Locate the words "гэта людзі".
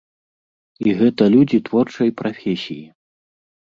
1.03-1.61